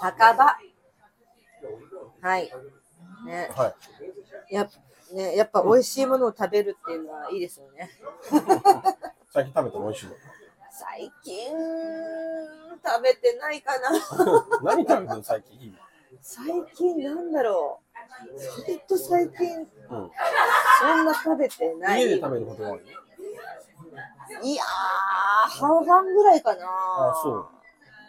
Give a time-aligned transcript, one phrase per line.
[0.00, 0.56] 酒場。
[2.20, 2.52] はい。
[3.26, 3.74] ね、は
[4.50, 4.54] い。
[4.54, 4.68] や
[5.12, 7.90] ね、やっぱ美味しいものを食べるっていうのはいいですよね。
[9.32, 10.12] 最近食べたの美味しいの？
[10.70, 11.48] 最近、
[12.84, 13.90] 食べてないかな。
[14.62, 15.78] 何食べてるの最近？
[16.22, 17.86] 最近なんだろう。
[18.66, 19.66] ほんと最近、うん。
[20.80, 22.02] そんな食べてない。
[22.02, 22.80] 家で食べることが多い？
[24.42, 26.66] いやー、半々ぐらいかな。
[26.66, 27.55] あそううん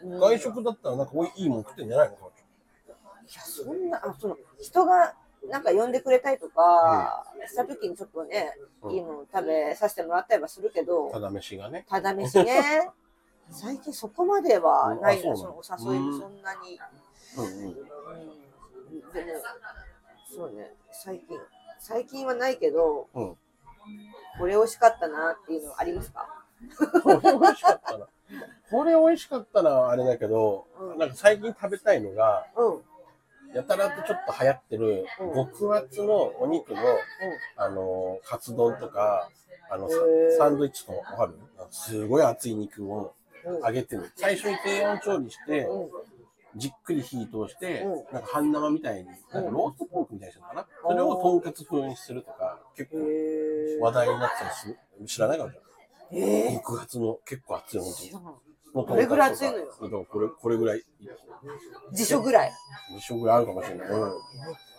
[0.04, 2.16] 外食だったらなんかおいいいもん食ってんじゃないの？
[2.18, 5.14] かいや、そんな、あその人が
[5.50, 8.92] なんか呼んでくれたりとか、した時にちょっとね、うん。
[8.94, 11.86] いいもの食べさせてもらったりはするけど、ただ飯がね。
[11.90, 12.90] ただ飯ね、
[13.52, 15.34] 最近そこまではないな、うん。
[15.34, 15.88] あそそうの？
[15.90, 16.12] お誘いうん。
[16.12, 16.80] にそんなに。
[17.38, 17.52] うんうん。
[17.66, 19.42] うん、でも、
[20.36, 21.40] そうね、最近、
[21.80, 23.38] 最近はないけど、うん。
[24.38, 26.28] これ美味しかったなっていうのはありますか？
[27.04, 28.08] これ美味しかったな。
[28.70, 32.82] これ美味しかったなあれだけど、うんなんか最近食べたいのが、うん。
[33.56, 36.82] やたらとちょっと流行ってるうん極厚のお肉の、
[37.56, 39.30] あのカツ丼とか、
[39.70, 41.34] あのサへーサンドイッチとかわかる
[41.72, 43.14] すごい熱い肉を
[43.46, 43.62] うん。
[43.62, 44.12] 揚げてる。
[44.16, 45.90] 最初に低温調理して、うん。
[46.56, 54.78] じっくり火通して、うんなんか半生みたいに、なんかローストポークみたいにしたのかな、うんそれをとんかつ風にするとか、結構へ話題になってたりする。
[55.08, 55.62] 知らないかもしれ
[56.12, 56.54] えない。
[56.56, 58.12] 極厚の結構熱い本当に。
[58.76, 59.66] のどれぐらい熱いのよ？
[59.66, 60.84] だからこれ、これぐらい、
[61.94, 62.52] 辞書ぐらい
[62.94, 63.88] ？2食ぐらいあるかもしれない。
[63.90, 64.14] うん。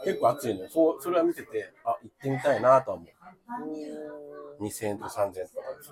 [0.04, 0.70] 結構熱いのよ。
[0.70, 4.62] そう、それは見てて、あ、行ってみたいなとは思う。
[4.62, 5.38] 2000円とか3000円と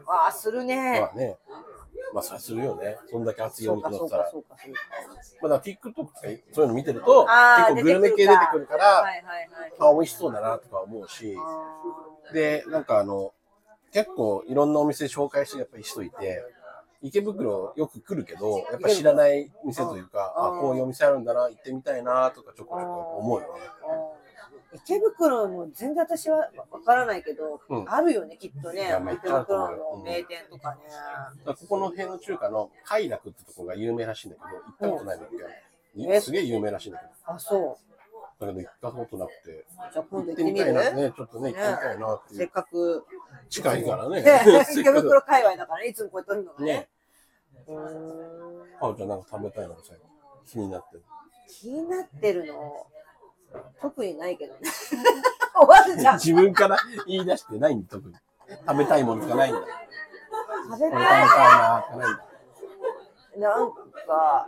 [0.06, 0.12] か。
[0.12, 1.00] ああ、するね。
[1.00, 1.36] まあね。
[2.14, 2.96] まあ、そりゃするよね。
[3.10, 4.32] そんだけ熱いお肉だったら、。
[5.42, 6.12] まあ、だ TikTok とか
[6.52, 7.26] そういうの見てると、
[7.56, 9.72] 結構グルメ系出てくるから、はいはいはい。
[9.80, 13.32] あ、美味しそうだなとか思うし、あで、なんかあの、
[13.96, 16.44] 結構いろんなお店紹介してやっぱりしといて、
[17.00, 23.60] 池袋よく来るけど、やっぱ知らない店というか、あ、うんこういうお店あるんだな、行ってみたいなとかちょこちょこ思うよね。
[24.84, 27.90] 池袋も全然私はわからないけど、うん。
[27.90, 28.82] あるよね、きっとね。
[28.82, 30.82] 池袋の名店とかね。
[30.90, 36.02] だからここの辺の中華の快楽ってとこが有名らしいんだけど、行ったことないんだけ？
[36.02, 36.20] ど、え？
[36.20, 37.95] すげえ有名らしいんだけど、あ、そう。
[38.38, 42.50] だけど行ったことなくて、じゃあ今度行ってみたいなね、ちょっとね、行ってみたいなっていせっう。
[42.50, 43.06] かく。
[43.48, 44.20] 近いからね。
[44.72, 46.88] 池袋界隈だからね、いつもこうやって撮るのがね
[48.80, 50.04] あ、じゃあなんか食べたいのが最後
[50.46, 51.02] 気になってる。
[51.48, 52.86] 気になってるの、
[53.80, 54.60] 特にないけどね。
[55.58, 56.14] 終わるじゃん。
[56.18, 56.76] 自分から
[57.06, 58.14] 言い出してないんだ、特に。
[58.68, 59.60] 食べたいものとかないんだ。
[59.60, 59.66] こ
[60.76, 61.00] 食べたい。
[61.00, 63.48] なとかないんだ。
[63.48, 63.72] なん
[64.06, 64.46] か、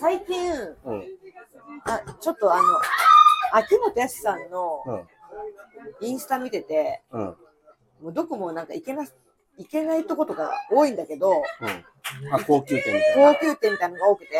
[0.00, 0.52] 最近、
[0.84, 1.08] うん。
[1.84, 2.62] あ、ちょっとあの、
[3.52, 5.08] 秋元康さんのうん。
[6.00, 7.24] インスタ見てて、うん。
[7.24, 7.36] も
[8.10, 9.04] うどこもなんか行けな、
[9.58, 11.68] 行けないとことか多いんだけど、うん。
[12.32, 13.34] あ、高級店みたいな。
[13.34, 14.30] 高級店みたいなのが多くて、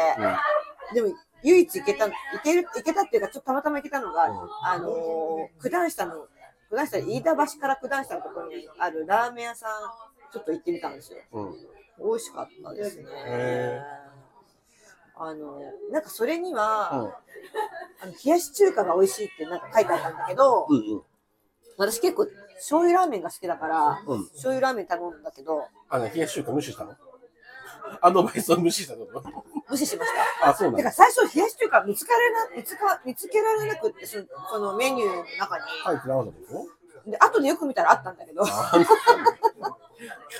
[0.94, 1.08] でも
[1.42, 6.26] 唯一行けた、行ける、行けたっていうか、ちょっとたまたま行けたのが、うんあのー九段下の、
[6.70, 9.70] 九段下、飯田橋から九段下のところにあるラーメン屋さん、
[10.32, 11.18] ちょっと行ってみたんですよ。
[11.98, 13.80] 美味しかったですねへ。
[15.16, 15.60] あの、
[15.90, 16.98] なんかそれには、うん。
[18.02, 20.76] あの冷やし中華が美味しいってなんか書いてあったんだけど、うん。
[20.76, 21.02] うん。
[21.76, 22.26] 私結構
[22.56, 24.24] 醤油ラーメンが好きだから、うん。
[24.28, 26.96] 醤油ラーメン頼むんだけど、あの、冷やし中華無視したの？
[28.00, 29.06] アドバイスを無視したの？
[29.68, 30.10] 無視しまし
[30.40, 30.50] た。
[30.50, 30.92] あ、そうなんだてか。
[30.92, 35.64] 最初冷やし中華見つかれな、見つか、見つけられなくって、そのそのメニューの中に。
[35.84, 38.72] 書いてなかったでしょで、後でよく見たらあったんだけど、あ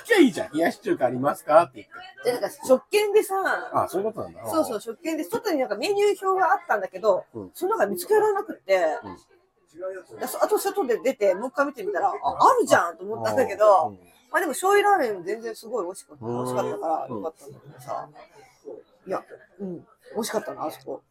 [0.03, 0.51] 聞きゃいいじゃん。
[0.53, 1.63] 冷やし中華ありますか？
[1.63, 1.87] って言っ
[2.23, 2.31] て。
[2.31, 3.35] で、なんか食券でさ、
[3.73, 4.49] あ、そういうことなんだ。
[4.49, 8.79] そうそう、食券で外になんかメニュー表があったんだけど、うんその中見つけられなくって、
[10.19, 12.15] でそあと外で出て、もう一回見てみたら、あ、あ
[12.59, 13.99] るじゃんと思ったんだけど、うん
[14.31, 16.25] まあでも醤油ラーメン全然すごい美味しかった。
[16.25, 18.09] 美うん味しかったからよかったんだけどさ。
[19.07, 19.23] いや、
[19.59, 19.85] うん、美
[20.17, 21.01] 味しかったな、あそこ。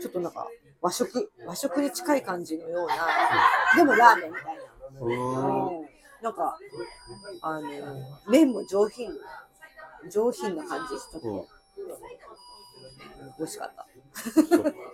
[0.00, 0.46] ちょっとなんか
[0.82, 2.94] 和食、和食に近い感じのような、
[3.76, 5.85] でもラーメンみたいな。
[6.26, 6.58] なんか、
[7.40, 7.68] あの、
[8.28, 9.12] 麺も上品、
[10.10, 11.44] 上品な感じ、ちょっと、うん
[13.38, 13.86] 美味しかった。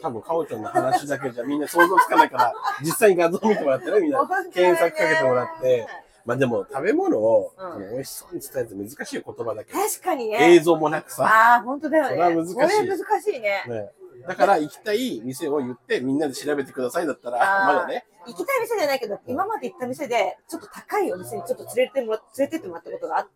[0.03, 4.19] 多分、かおちゃんの話だけじゃみんな想像つかないから、実際に画像見てもらってね、みんな。
[4.53, 5.87] 検索かけてもらって。
[6.25, 10.55] まあでも、食べ物を、うん美味しそうに伝えて難しい言葉だけど、確かにね。
[10.55, 11.25] 映像もなくさ。
[11.25, 12.11] ああ、本当だよね。
[12.11, 13.65] それは難しいこれ難しいね。
[13.69, 13.91] ね、
[14.27, 18.07] だから、行きたい店を言って、みんなで調べてくださいだったら、まだね。
[18.27, 23.29] 行きたい店じゃないけど、今まで行った店で、ちょっと高いお店にちょっと連れてもら連れてってもらったことがあっ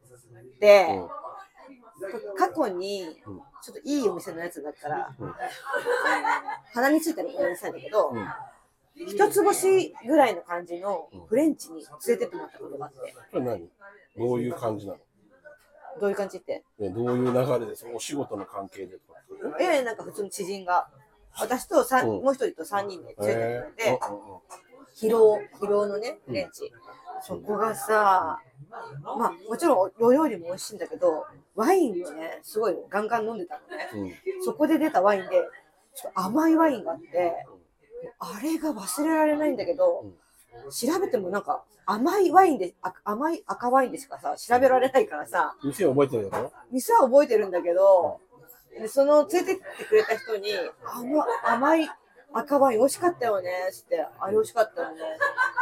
[0.61, 2.37] て、うん。
[2.37, 5.35] 過去にうん、ちょっといいお店のやつだったら、うん。
[6.75, 8.29] 鼻についたらごめんなさいだけど、うん。
[9.07, 13.69] 一つ星ぐらいの感じのうんフレンチに連れてってもらったことがあって、これ何？
[14.17, 14.99] どういう感じなの？
[16.01, 16.65] どういう感じって？
[16.79, 19.57] ねどういう流れですお仕事の関係でとかってこと。
[19.63, 20.89] ええ、なんか普通の知人が、
[21.39, 24.39] 私と三、うんもう一人と三人で連れてくれて、ーうんうんうん
[24.97, 26.73] 疲労、疲労のね、レンチ。
[27.21, 28.41] そこがさ、
[29.03, 33.91] まあ、もちろんお料理も美味しいんだけど、ワインをね、すごいガンガン飲んでたのね。
[33.93, 35.43] うんそこで出たワインで、
[35.95, 37.45] ちょっと甘いワインがあって、
[38.19, 40.07] あれが忘れられないんだけど、
[40.71, 46.53] 調べてもなんか甘いワインで、あ甘い赤ワインでしかさ、調べられないからさ、店覚えてるだろ？
[46.73, 48.21] 店は覚えてるんだけど、
[48.79, 50.51] でその連れてってくれた人に、
[50.85, 51.89] あの甘い
[52.33, 54.97] 赤ワイン美味しかったよねって、あれ美味しかったよね。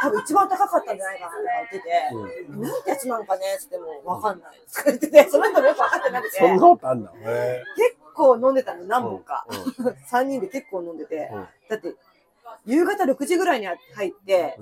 [0.01, 4.59] 多分一番高かったんじゃないかなとか言ってて、なんてやつなのかねっつってもわかんない。
[4.73, 7.11] とか言ってて、その人もよくわかってなくて、そんなことあんだ。
[7.23, 9.45] へ結構飲んでたの、何本か。
[9.79, 11.95] うん 3人で結構飲んでて、うんだって、
[12.65, 14.57] 夕方6時ぐらいに入って、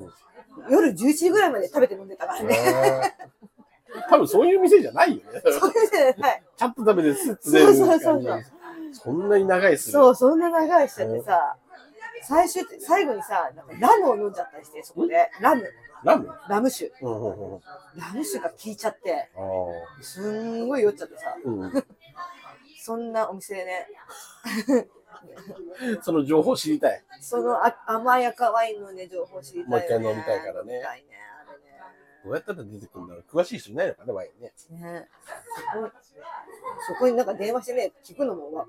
[0.69, 3.15] 夜11時ぐらいまで食べて飲んでたからーね。
[4.09, 5.41] 多分そういう店じゃないよね。
[5.59, 6.43] そういうねはい。
[6.57, 8.43] ちゃんと食べてスッと出るそうそうそう。
[8.93, 9.93] そんなに長いっすね。
[9.93, 11.57] そう、そんな長いしちゃってさ、
[12.23, 15.29] 最終、最後にさ、なんかラムを飲んじゃったりして、そこで。
[15.41, 15.63] ラム、
[16.03, 16.29] ラム？
[16.49, 16.91] ラム酒。
[17.01, 17.61] うんうんうん。
[17.95, 21.71] ラム酒が効いちゃって、あすんごい酔っちゃってさ、ーうん
[22.79, 23.87] そんなお店でね、
[26.03, 27.03] その情報知りたい。
[27.23, 30.05] そのあ甘い赤ワインのね、情報知りたいよ、ね。
[30.05, 31.07] もう一回飲みたいからね飲みたいね、
[31.41, 34.53] あどうやったら出てくるんだろう詳しい人いないのかな、ワインね。
[34.71, 34.83] れね。
[34.83, 35.07] ね
[36.85, 38.65] そこになんか電話してね、聞くのもわ、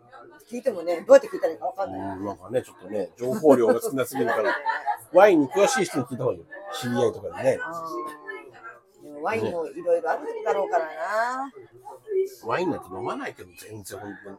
[0.49, 2.17] 聞いてもね、どうやって聞いたらいいかわかんない。
[2.17, 4.55] うん、なんかね、ちょっとね、情報量が少なすぎるから、
[5.13, 6.47] ワインに詳しい人に聞いた方がいいよ。
[6.81, 7.59] 知り合いとかでね。
[9.21, 11.53] ワインもいろいろあるだろうからな。
[12.45, 14.39] ワインなんて飲まないけど、全然本当に。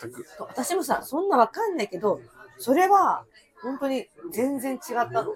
[0.00, 0.26] 全く。
[0.38, 2.20] 私もさ、そんなわかんないけど、
[2.60, 3.24] それは
[3.62, 4.80] 本当に全然違っ
[5.12, 5.34] たの。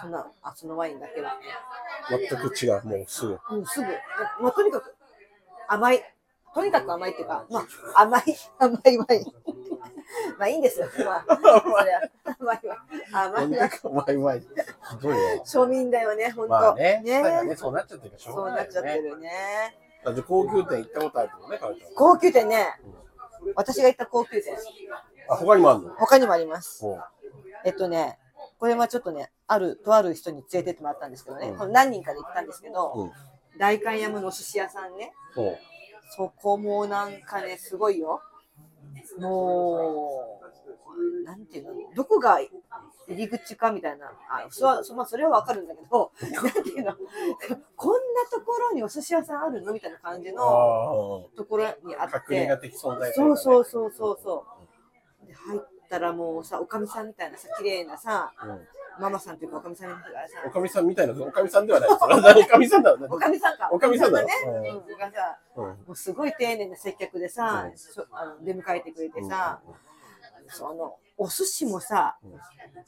[0.00, 1.38] そんな、あ、そのワインだけは。
[2.10, 2.84] 全く違う。
[2.84, 3.38] もうすぐ。
[3.50, 3.86] うん、すぐ。
[4.40, 4.94] まあ、とにかく
[5.68, 6.02] 甘い。
[6.54, 7.60] とにかく甘いっていうか、ま
[7.94, 8.22] あ、甘い、
[8.58, 9.24] 甘いワイン。
[10.38, 10.86] まあいいんですよ。
[11.04, 11.60] まあ、それは
[12.24, 12.84] 甘いわ。
[13.12, 13.40] 甘いわ。
[13.40, 14.40] とにかくワインワイン。
[14.42, 14.46] ひ
[15.00, 15.42] どいよ。
[15.44, 16.50] 庶民だよね、本当。
[16.50, 17.00] まあね。
[17.02, 18.64] ねそうなっちゃってるからしょうそうがなよね。
[18.64, 19.78] ないっちゃってるね。
[20.04, 21.76] だって高級店行ったことあるけどね。
[21.96, 22.80] 高級店ね。
[23.54, 24.56] 私が行った高級店。
[25.28, 25.94] あ、他にもあるの？
[25.94, 26.84] 他にもあります。
[27.64, 28.18] えっとね、
[28.58, 33.12] これはちょっとね、ある、とある人に連れてってもらったんですけどね、うん何人かで行ったんですけど、うん。
[33.58, 35.12] 代官山のお寿司屋さんね、
[36.16, 38.20] そこもなんかね、すごいよ。
[39.18, 42.50] もう、なんていうの、どこが入
[43.08, 46.92] り口かみたいな、あそそまあ、それはわかるんだけど、 なんていうの、
[47.76, 47.98] こんな
[48.30, 49.72] ところにお寿司屋さんあるの？
[49.72, 52.06] みたいな感じのあところにああ。
[52.06, 52.10] っ
[52.60, 52.70] て
[53.12, 53.64] そうそうう。
[53.64, 54.53] そうそうそう。
[55.26, 58.60] で入ったらもうさ、おかみさんみたいなさ、綺麗なさ、うん
[59.00, 61.98] ママさんというかおかみさんみたいなさお、かみさんみたいな、おかみさんではないです。
[62.04, 62.94] おかみさんだ。
[62.94, 63.68] おかみさんか。
[63.72, 64.52] おかみさんだねろ。
[64.52, 65.64] うん、がさ、うん。
[65.64, 67.68] もうすごい丁寧な接客でさ、
[68.12, 69.74] あの出迎えてくれてさ、うん
[70.48, 72.16] そのお寿司もさ、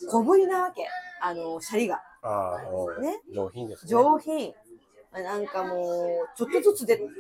[0.09, 0.87] 小ぶりなわけ。
[1.21, 2.03] あの、シャリが。
[2.23, 2.59] あ
[3.01, 3.91] ね上品ですね。
[3.91, 4.53] 上品。
[5.23, 7.17] なんかもう、ちょっとずつ出てくる。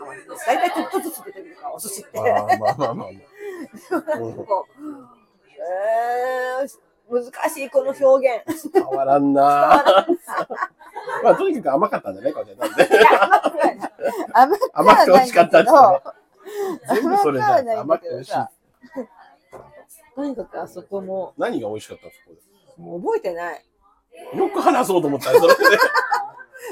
[0.46, 2.19] 大体ちょっとずつ出てくるから、お寿司って。
[2.19, 3.08] ああ、まあまあまあ
[5.58, 6.69] えー、
[7.10, 8.78] 難しい、この表現。
[8.78, 8.81] あ。
[8.81, 10.06] 変わらんな。
[11.22, 12.54] まあ、とにかく甘かったんだね、これね。
[12.56, 13.78] なんで甘くはない。
[14.32, 16.02] 甘く甘くて美味しかったねど、
[16.94, 17.52] 全部それじゃん。
[17.52, 18.32] 甘くはないんだ甘くて美味しい。
[18.32, 18.50] けどさ、
[20.14, 22.30] とにかくあそこも、何が美味しかったんですか
[22.76, 23.64] こもう覚えてない。
[24.35, 25.61] れよく話そうと思ったね、それで。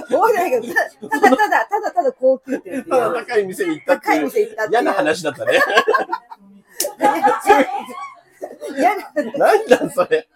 [0.09, 0.75] 覚えてないけど、
[1.09, 4.83] たただただ、ただただ高級店っていう高い店に行ったって高い店行ったっていう。
[4.83, 5.61] 嫌な話だったね。
[8.77, 10.29] 嫌ななんだそれ。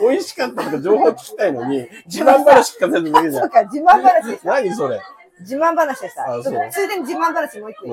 [0.00, 3.40] 美味しかったとか情報聞きたいのに、自慢話聞かせるだけじゃ。
[3.40, 4.48] そうんか、自慢話でした。
[4.48, 5.00] 何それ。
[5.40, 6.70] 自慢話でした。
[6.70, 7.88] ついでに自慢話もう一個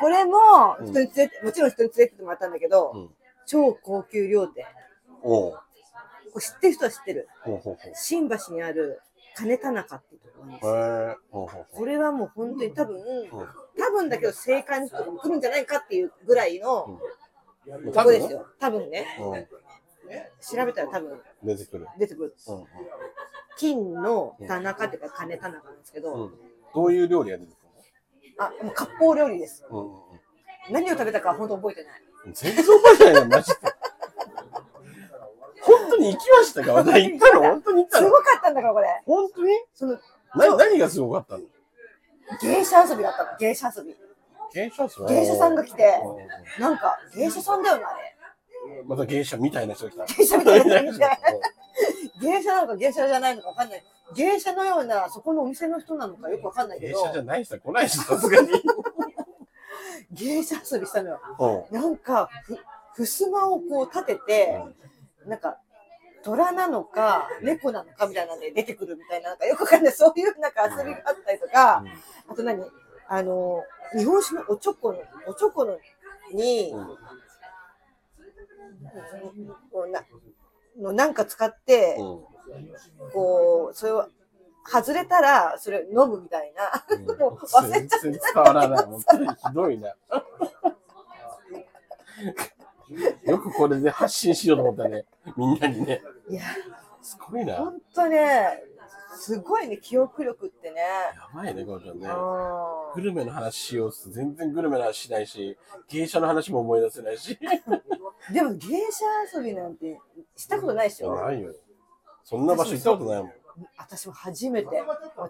[0.00, 3.10] これも、うん人に連れて、もちろん人に連れてってもらったんだけど、うん。
[3.46, 4.66] 超高級料亭。
[5.22, 5.52] おう。
[6.32, 7.28] これ知ってる人は知ってる。
[7.94, 9.00] 新橋にある
[9.36, 11.66] 金田中っていうところなんですへよ。
[11.72, 13.02] これはもう本当に多分、う。
[13.78, 16.98] 多分だけど正解の人が来るんじゃないかっていうぐらいの
[17.94, 18.46] こですよ。
[18.58, 19.06] 多分ね。
[19.20, 19.46] うん。
[20.40, 21.86] 調べたら多分出てくる。
[21.98, 22.34] 出てくる。
[22.48, 22.64] うん。
[23.56, 26.32] 金の田中っていうか金田中なんですけど、うん。
[26.74, 27.62] どういう料理が出てく
[28.38, 29.64] あ、もう割烹料理です。
[30.70, 32.02] 何を食べたかは本当覚えてない。
[32.26, 32.32] うん。
[32.32, 33.81] 全然覚えてないよ、マジで。
[35.64, 36.72] 本当に行きましたか？
[36.72, 37.42] 私行ったの？
[37.42, 38.06] 本当に行ったの？
[38.06, 38.86] すごかったんだから、これ。
[39.06, 39.50] 本当に？
[39.74, 39.92] その、
[40.34, 41.44] な何がすごかったの？
[42.40, 43.94] 芸者遊びだったの、芸者遊び。
[44.54, 46.26] 芸者っすね芸者さんが来てうんうん
[46.60, 48.82] なんか、芸者さんだよな、あれ。
[48.84, 50.04] また芸者みたいな人が来た。
[50.14, 51.06] 芸者みたいな人が来て
[52.20, 53.84] 芸者なのか芸者じゃないのかわかんない。
[54.14, 58.48] 芸者のような、そこのお店の人なのかよくわかんないけど芸者、じゃない人は来ないし、さすがに。
[60.12, 61.20] 芸者遊びしたのよ。
[61.70, 61.80] うん。
[61.80, 62.58] なんか、ふ、
[62.94, 64.60] ふすまをこう立てて、
[65.26, 65.58] なんか、
[66.22, 71.82] 虎なのか、猫なのかみたいなので出てくるみたいな、なんかよくわかんない、そういうなんか遊びがあったりとか、
[72.28, 72.62] あと何？
[73.08, 73.64] あの、
[73.96, 75.78] 日本酒のおちょこの、おちょこの
[76.32, 76.86] に、うん。
[79.70, 80.04] こうな
[80.80, 82.04] のなんか使って、うん。
[83.12, 84.08] こう、それを、
[84.64, 86.84] 外れたら、それ飲むみたいな。
[86.96, 87.06] うん。
[87.18, 88.86] もう忘れちゃっ全然伝わらない。
[88.86, 89.94] 本当にひどいな。
[93.24, 95.04] よくこれで発信しようと思ったね。
[95.36, 96.02] みんなにね。
[96.28, 96.42] いや、
[97.00, 97.54] すごいな。
[97.54, 98.62] やほんとね、
[99.16, 100.82] すごいね、記憶力ってね。
[101.34, 102.08] ばいね、こうちゃんね。
[102.08, 104.10] うグルメの話しようっす。
[104.10, 105.56] 全然グルメの話しないし、
[105.88, 107.32] 芸者の話も思い出せないし。
[107.32, 107.38] ん。
[108.32, 109.04] でも芸者
[109.38, 110.00] 遊びなんて
[110.36, 111.14] したことないでしょ。
[111.14, 111.52] ないよ。
[112.24, 113.32] そんな場所行ったことないもん。
[113.76, 114.82] 私も初めて、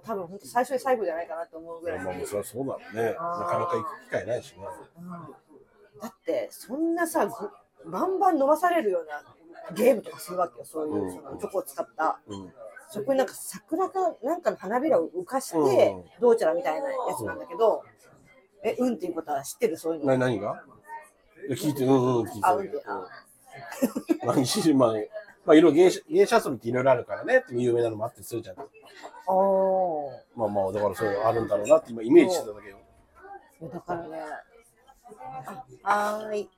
[0.05, 2.05] 多分本当最初で最後じゃないかなと思うぐらい。
[2.05, 3.03] まあもうそれはそうだろうね。
[3.11, 4.59] なかなか行く機会ないしね。
[4.99, 5.52] うん
[6.01, 9.23] だって、そんなさ、ぐバンバン飲まされるような
[9.75, 11.13] ゲームとかするわけよ、そういう、うん。
[11.13, 12.21] そのチョコを使った。
[12.27, 12.53] うん。
[12.89, 16.05] そこになんか桜かなんかの花びらを浮かして、うん。
[16.21, 17.83] どうちゃらみたいなやつなんだけど、
[18.65, 19.77] え、うんっていうことは知ってる？
[19.77, 20.07] そういうの。
[20.13, 20.63] な、何が？
[21.51, 22.41] 聞いて、うんうん、聞いて。
[22.43, 22.85] あ、うんっるて、
[24.23, 24.93] あ、何し、まあ、
[25.45, 27.39] まあ、いろいろ芸者芸者遊びっていろいろあるからね。
[27.39, 28.57] って有名なのもあったりするじゃん。
[29.27, 30.13] おー。
[30.37, 32.79] まあまあ、だからそういうのあるんだろうなって今イメージしてただけよ。
[33.63, 34.19] だからね、
[35.83, 36.41] あ、はーい。
[36.43, 36.49] い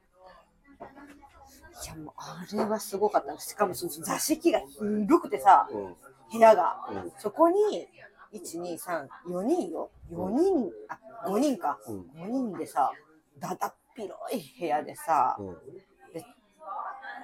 [1.86, 3.38] やもうあれはすごかった。
[3.40, 5.96] しかもその座敷が広くてさ、うん。
[6.32, 6.76] 部屋が。
[6.90, 7.12] うん。
[7.18, 7.86] そこに、
[8.32, 9.90] 1、2、3、4人よ。
[10.10, 11.78] 4人、あ、5人か。
[11.88, 12.92] うん5人でさ、
[13.38, 15.56] だだっ広い部屋でさ、うん。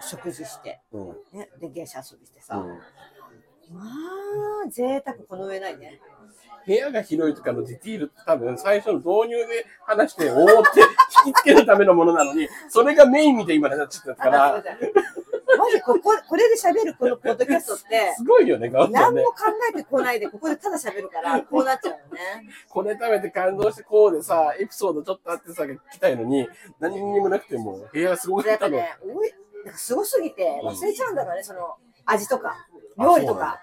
[0.00, 1.08] 食事して、うん。
[1.32, 2.80] ね、で、芸者遊びしてさ、うん。
[3.72, 3.82] ま
[4.66, 6.00] あ、贅沢この上ないね。
[6.66, 10.80] 部屋が広いとかのディティールって多分最初の導入で話して、おーって
[11.26, 14.64] 引きつけるためのものなのに、それがメインみたいに今なっちゃったかあら
[15.58, 19.30] マジここ、これで喋るこのポッドキャストって、すごいよね、ガオちゃんね何も。
[19.30, 19.36] 考
[19.70, 22.48] えてこないで、ここでただ喋るから、こうなっちゃうよね。
[22.68, 26.48] これ食べて感動してこうでさ、エピソードちょっとあってさ、聞きたいのに、
[26.78, 28.76] 何にもなくても、部屋すごかったの。
[28.76, 29.32] ね、おい
[29.64, 31.76] なんかすごすぎて忘れちゃうんだからね、その
[32.10, 32.66] 味とか、
[32.98, 33.60] 料理とか。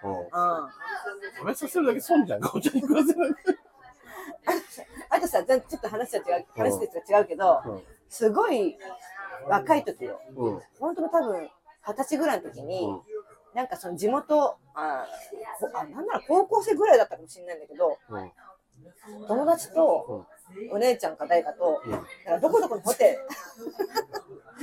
[1.37, 3.29] 食べさせるだけ損じゃん、ガオちゃんに食わせない。
[5.09, 7.61] あとさ、ちょっと話は違う、話と違うけど、
[8.09, 8.77] すごい
[9.47, 10.21] 若い時よ。
[10.79, 11.49] 本当の多分、
[11.85, 13.01] 二十歳ぐらいの時に、うん
[13.57, 15.07] なんかその地元、あ、
[15.91, 18.31] なんなら高校生ぐらいだったかもしれないんだけど、うん。
[19.27, 20.27] 友達と、
[20.71, 21.91] お姉ちゃんか誰かと、うん。
[21.91, 23.19] なんかどこどこのホテ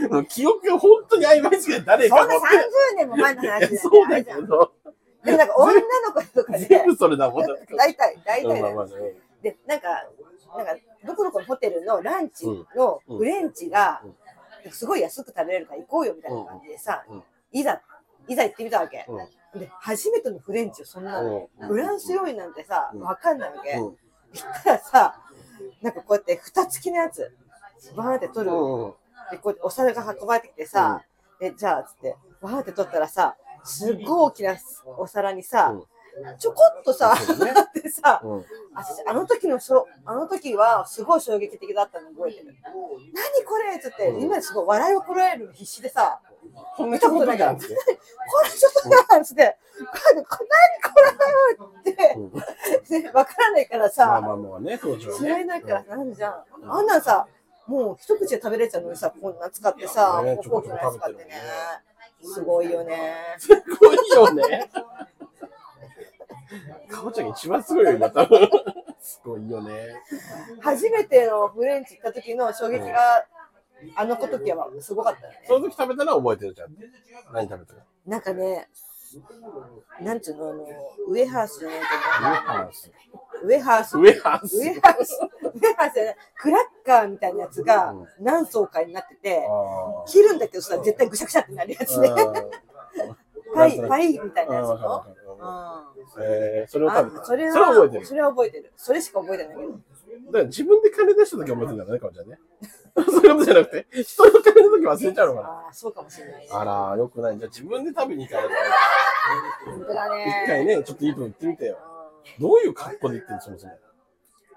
[0.00, 2.68] ル、もう記憶が本当に曖昧すぎて誰そんな30かのって。
[2.96, 4.72] 年も前の話だよねそうだけど、
[5.24, 5.80] でもなんか女の
[6.14, 7.46] 子とかで、全部それだもん。
[7.76, 8.54] 大体、大体ね。
[8.54, 8.92] うんまあまあね。
[9.42, 9.88] で、なんか、
[10.56, 10.74] なんか、
[11.06, 14.02] どこどこのホテルのランチのフレンチが
[14.64, 17.04] うん、すごい安く食べれるから行こうよみたいな感じでさ
[17.52, 17.80] いざ、
[18.28, 19.06] いざ行ってみたわけ。
[19.08, 19.60] うん。
[19.60, 21.68] で、初めてのフレンチをそんな、うん。
[21.68, 23.00] フランス料理なんてさ、うん。
[23.00, 23.72] わかんないわけ。
[23.72, 23.78] うん。
[23.82, 25.20] 行ったらさ、
[25.82, 27.34] なんかこうやって蓋付きのやつ、
[27.96, 28.54] バーンって取る。
[28.54, 28.94] うん。
[29.30, 31.02] で、こうやってお皿が運ばれてきてさ、
[31.40, 34.56] で、じゃあ、つって、バーンって取ったらさ、すっごい大きな
[34.98, 35.74] お皿にさ、
[36.38, 37.52] ちょこっとさ、ね。
[37.56, 38.40] あってさ、うん。
[38.74, 42.54] ああの時のしょ、あの時はすごい衝撃的だったの覚えてる。
[42.64, 43.76] 何これ？
[43.76, 44.22] っつって、うん。
[44.22, 46.20] 今すごい笑いをこらえるの必死でさ、
[46.76, 47.66] こんなことないからって。
[47.66, 47.72] こ
[48.44, 49.84] れちょっとなっつって、こ
[50.14, 50.48] れ、これ
[51.52, 55.44] 何これって、うんでわからないからまあさ、まあまあね、当時は嫌いね。
[55.46, 56.44] ないからなるじゃん。
[56.68, 57.26] あんなんさ、
[57.66, 61.30] もう一口で食べれちゃうのにさ、こんな使ってさ、ねフォークのやつ使ってね。
[62.22, 63.14] すごいよね。
[63.38, 63.48] す
[63.80, 64.70] ごいよね。
[66.88, 68.48] かおちゃんが一番すごいよ、今多分。
[69.00, 69.72] すごいよね。
[70.60, 73.26] 初めてのフレンチ行った時の衝撃が、
[73.96, 75.44] あの子時はすごかったよね。
[75.46, 76.74] その時食べたのは覚えてるじゃん。
[77.32, 77.80] 何食べたか。
[78.06, 78.68] なんかね、
[80.00, 80.66] なんつうの、あの、
[81.08, 82.90] ウエハースじゃないけウエハース。
[83.42, 83.98] ど、ウエハース。
[83.98, 84.56] ウエハース。
[84.58, 85.20] ウエハース。
[85.54, 92.10] ウエハースじゃないクラッカーみたいなやつがうん何層かになってて、あ切るんだけどさ、絶対ぐしゃぐしゃってなるやつね。
[93.54, 95.04] パイ、パイみたいなやつの。
[96.20, 97.22] えー、それを食べた。
[97.22, 98.06] あそれは覚えてる。
[98.06, 98.72] それは覚えてる。
[98.76, 99.70] それしか覚えてないけど。
[99.70, 99.76] だ
[100.32, 102.38] から自分で金出した時は覚えてるんだね、かおちゃんね。
[102.96, 105.48] そういうことじゃなくて、人の金の時忘れちゃうのかな。
[105.48, 106.48] ああ、そうかもしれないね。
[106.52, 107.38] あら、よくない。
[107.38, 108.54] じゃあ自分で食べに行かないと。
[109.70, 110.44] 本当だね。
[110.44, 111.78] 一回ね、ちょっといいとこ行ってみてよ。
[112.38, 113.72] うどういう格好で行ってんの、そもそも。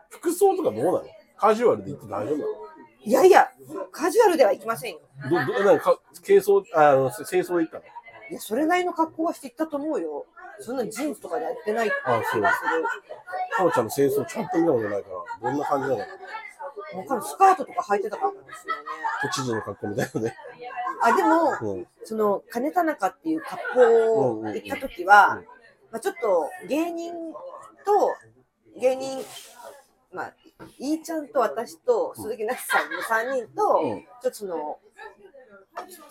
[0.10, 1.04] 服装とかどうなの？
[1.38, 2.52] カジュアルで行って大丈夫なの？
[2.52, 3.50] んいやいや、
[3.92, 5.00] カジュアルでは行きませんよ。
[5.30, 7.84] ど、ど、なんか、軽装、あの、清掃で行ったの？
[8.30, 10.26] いや、それなりの格好はして行ったと思うよ。
[10.60, 12.42] そんなジーンズとかでやってない気あそう。
[12.42, 12.52] か
[13.64, 15.10] おちゃんの清掃ちゃんと見たことないか
[15.42, 16.04] ら、どんな感じなの？
[16.94, 18.82] もう彼女スカートとか履いてたからなんですよね。
[19.22, 20.36] 都知事の格好みたいなね。
[21.02, 21.88] あ、でも、うん。
[22.04, 25.46] その、金田中っていう格好を行った時は、うん
[25.90, 27.14] まあちょっと芸人
[27.86, 28.14] と、
[28.80, 29.24] 芸人、
[30.12, 30.34] まあ、
[30.80, 34.80] いーちゃんと私と鈴木奈々さんの3人と、うんちょっとその、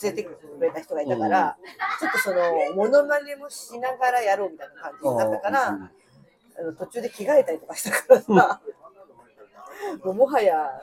[0.02, 1.58] 連れてきてくれた人がいたから、
[2.00, 5.90] ちょっとその、モノマネもしながらやろうみたいな感じだったから、うん
[6.58, 8.60] あの途中で着替えたりとかしたからさ、
[10.04, 10.80] もうもはや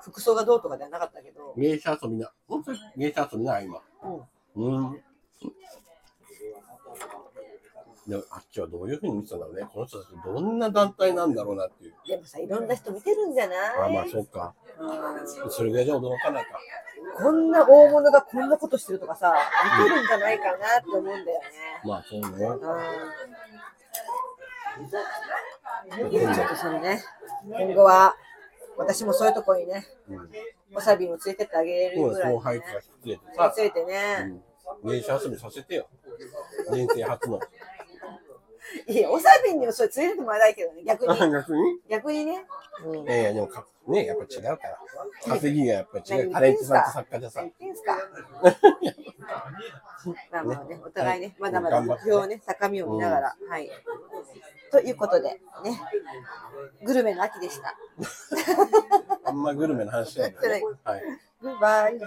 [0.00, 2.30] 服装がどうとかではなかったけど、芸者遊びな。
[2.48, 3.80] 本当に芸者遊びな、今。
[4.04, 5.02] うんうん。
[8.06, 9.66] でもあっちはどういうふうに見てたんだろうね。
[9.72, 11.94] この人たちどんな団体なんだろうなっていう。
[12.06, 13.58] でもさ、いろんな人見てるんじゃない？
[13.82, 14.54] あまあ、そうか。
[14.78, 16.50] うんそれぐらいじゃ驚かないか。
[17.18, 19.34] こんな大物がこんなことしてるとかさ、
[19.80, 21.40] 見てるんじゃないかなって思うんだよね。
[21.84, 22.26] まあ、そうね。
[22.46, 22.60] うん。
[24.88, 27.02] ちょっとそのね、
[27.46, 28.16] 今後は
[28.76, 30.30] 私もそういうとこにね、うん。
[30.74, 32.72] わさびも連れてってあげるぐらい、後輩とか
[33.04, 33.54] てさ。
[33.56, 34.40] 連れてね、
[34.82, 34.90] うん。
[34.90, 35.88] 芸者遊びさせてよ。
[36.72, 37.40] 人生初の。
[38.88, 41.18] いや、おさびにもそれ連れてもらいたいけどね、逆に。
[41.30, 41.80] 逆に？
[41.88, 42.44] 逆にね。
[42.84, 44.78] うんいやいや、でもか、ね、やっぱ違うから。
[45.24, 46.24] 稼ぎがやっぱ違う。
[46.24, 47.52] 何タレントさんと作家じゃさ何。
[47.60, 47.96] 言ってんすか？
[50.30, 53.70] まあまあね、お互いね、まだまだ目標をね、高みを見ながら、はい。
[54.70, 55.40] ということで、ね、
[56.84, 57.76] グルメの秋でした。
[59.24, 60.34] あんまグルメの話しない。
[60.84, 61.02] はい。
[61.40, 61.98] グッバイ。